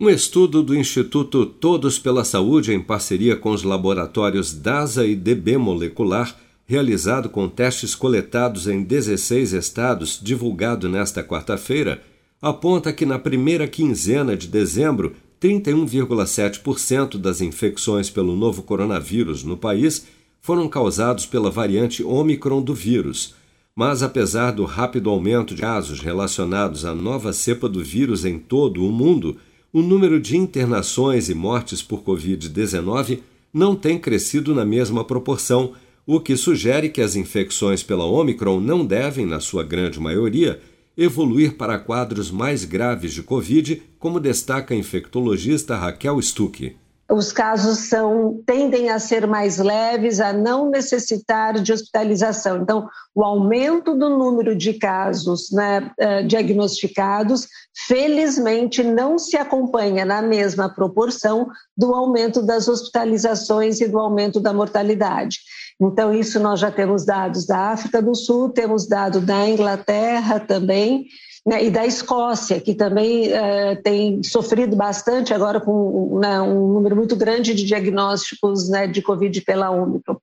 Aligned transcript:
Um 0.00 0.08
estudo 0.08 0.62
do 0.62 0.76
Instituto 0.76 1.44
Todos 1.44 1.98
pela 1.98 2.24
Saúde, 2.24 2.72
em 2.72 2.80
parceria 2.80 3.34
com 3.34 3.50
os 3.50 3.64
laboratórios 3.64 4.54
DASA 4.54 5.04
e 5.04 5.16
DB 5.16 5.58
Molecular, 5.58 6.36
realizado 6.64 7.28
com 7.28 7.48
testes 7.48 7.96
coletados 7.96 8.68
em 8.68 8.84
16 8.84 9.54
estados, 9.54 10.20
divulgado 10.22 10.88
nesta 10.88 11.24
quarta-feira, 11.24 12.00
aponta 12.40 12.92
que 12.92 13.04
na 13.04 13.18
primeira 13.18 13.66
quinzena 13.66 14.36
de 14.36 14.46
dezembro, 14.46 15.16
31,7% 15.42 17.18
das 17.18 17.40
infecções 17.40 18.08
pelo 18.08 18.36
novo 18.36 18.62
coronavírus 18.62 19.42
no 19.42 19.56
país 19.56 20.06
foram 20.40 20.68
causados 20.68 21.26
pela 21.26 21.50
variante 21.50 22.04
Omicron 22.04 22.62
do 22.62 22.72
vírus. 22.72 23.34
Mas, 23.74 24.00
apesar 24.00 24.52
do 24.52 24.64
rápido 24.64 25.10
aumento 25.10 25.56
de 25.56 25.62
casos 25.62 25.98
relacionados 25.98 26.84
à 26.84 26.94
nova 26.94 27.32
cepa 27.32 27.68
do 27.68 27.82
vírus 27.82 28.24
em 28.24 28.38
todo 28.38 28.86
o 28.86 28.92
mundo, 28.92 29.38
o 29.72 29.82
número 29.82 30.18
de 30.18 30.36
internações 30.36 31.28
e 31.28 31.34
mortes 31.34 31.82
por 31.82 32.02
Covid-19 32.02 33.20
não 33.52 33.74
tem 33.74 33.98
crescido 33.98 34.54
na 34.54 34.64
mesma 34.64 35.04
proporção, 35.04 35.72
o 36.06 36.20
que 36.20 36.36
sugere 36.36 36.88
que 36.88 37.02
as 37.02 37.16
infecções 37.16 37.82
pela 37.82 38.04
Omicron 38.04 38.60
não 38.60 38.84
devem, 38.84 39.26
na 39.26 39.40
sua 39.40 39.62
grande 39.62 40.00
maioria, 40.00 40.60
evoluir 40.96 41.56
para 41.56 41.78
quadros 41.78 42.30
mais 42.30 42.64
graves 42.64 43.12
de 43.12 43.22
Covid, 43.22 43.82
como 43.98 44.18
destaca 44.18 44.74
a 44.74 44.76
infectologista 44.76 45.76
Raquel 45.76 46.20
Stuck 46.20 46.74
os 47.10 47.32
casos 47.32 47.88
são, 47.88 48.42
tendem 48.44 48.90
a 48.90 48.98
ser 48.98 49.26
mais 49.26 49.56
leves, 49.58 50.20
a 50.20 50.32
não 50.32 50.68
necessitar 50.68 51.54
de 51.54 51.72
hospitalização. 51.72 52.58
Então, 52.58 52.86
o 53.14 53.24
aumento 53.24 53.94
do 53.94 54.10
número 54.10 54.54
de 54.54 54.74
casos 54.74 55.50
né, 55.50 55.90
uh, 55.98 56.26
diagnosticados, 56.26 57.48
felizmente, 57.86 58.82
não 58.82 59.18
se 59.18 59.38
acompanha 59.38 60.04
na 60.04 60.20
mesma 60.20 60.68
proporção 60.68 61.48
do 61.74 61.94
aumento 61.94 62.42
das 62.42 62.68
hospitalizações 62.68 63.80
e 63.80 63.88
do 63.88 63.98
aumento 63.98 64.38
da 64.38 64.52
mortalidade. 64.52 65.38
Então, 65.80 66.12
isso 66.12 66.38
nós 66.38 66.60
já 66.60 66.70
temos 66.70 67.06
dados 67.06 67.46
da 67.46 67.70
África 67.70 68.02
do 68.02 68.14
Sul, 68.14 68.50
temos 68.50 68.86
dado 68.86 69.20
da 69.20 69.48
Inglaterra 69.48 70.40
também, 70.40 71.06
né, 71.48 71.64
e 71.64 71.70
da 71.70 71.86
Escócia, 71.86 72.60
que 72.60 72.74
também 72.74 73.32
é, 73.32 73.74
tem 73.76 74.22
sofrido 74.22 74.76
bastante 74.76 75.32
agora 75.32 75.58
com 75.58 76.18
né, 76.20 76.42
um 76.42 76.74
número 76.74 76.94
muito 76.94 77.16
grande 77.16 77.54
de 77.54 77.64
diagnósticos 77.64 78.68
né, 78.68 78.86
de 78.86 79.00
Covid 79.00 79.40
pela 79.40 79.70
Ômicron. 79.70 80.18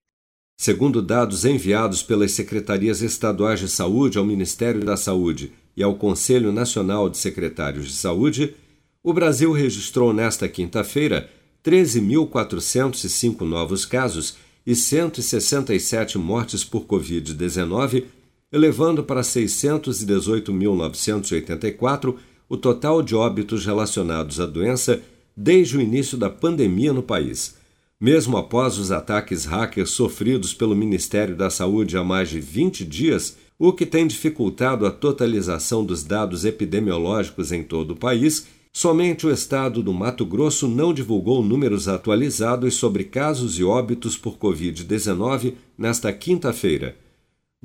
Segundo 0.55 1.01
dados 1.01 1.43
enviados 1.43 2.03
pelas 2.03 2.31
secretarias 2.31 3.01
estaduais 3.01 3.59
de 3.59 3.67
saúde 3.67 4.19
ao 4.19 4.23
Ministério 4.23 4.85
da 4.85 4.95
Saúde 4.95 5.51
e 5.75 5.81
ao 5.81 5.95
Conselho 5.95 6.51
Nacional 6.51 7.09
de 7.09 7.17
Secretários 7.17 7.87
de 7.87 7.93
Saúde, 7.93 8.55
o 9.03 9.11
Brasil 9.11 9.51
registrou 9.51 10.13
nesta 10.13 10.47
quinta-feira 10.47 11.27
13.405 11.65 13.41
novos 13.41 13.83
casos 13.83 14.37
e 14.65 14.75
167 14.75 16.19
mortes 16.19 16.63
por 16.63 16.85
Covid-19 16.85 18.03
elevando 18.51 19.03
para 19.03 19.21
618.984 19.21 22.15
o 22.47 22.55
total 22.55 23.01
de 23.01 23.15
óbitos 23.15 23.65
relacionados 23.65 24.39
à 24.39 24.45
doença 24.45 25.01
desde 25.35 25.77
o 25.77 25.81
início 25.81 26.17
da 26.17 26.29
pandemia 26.29 26.93
no 26.93 27.03
país. 27.03 27.55
Mesmo 27.99 28.37
após 28.37 28.77
os 28.77 28.91
ataques 28.91 29.45
hackers 29.45 29.89
sofridos 29.89 30.53
pelo 30.53 30.75
Ministério 30.75 31.35
da 31.35 31.49
Saúde 31.49 31.97
há 31.97 32.03
mais 32.03 32.29
de 32.29 32.39
20 32.39 32.85
dias, 32.85 33.35
o 33.57 33.73
que 33.73 33.85
tem 33.85 34.05
dificultado 34.05 34.85
a 34.85 34.91
totalização 34.91 35.83
dos 35.83 36.03
dados 36.03 36.45
epidemiológicos 36.45 37.51
em 37.51 37.63
todo 37.63 37.91
o 37.91 37.95
país, 37.95 38.47
somente 38.71 39.25
o 39.25 39.31
estado 39.31 39.81
do 39.81 39.93
Mato 39.93 40.25
Grosso 40.25 40.67
não 40.67 40.93
divulgou 40.93 41.43
números 41.43 41.87
atualizados 41.87 42.75
sobre 42.75 43.05
casos 43.05 43.57
e 43.57 43.63
óbitos 43.63 44.17
por 44.17 44.37
Covid-19 44.37 45.53
nesta 45.77 46.11
quinta-feira. 46.11 46.97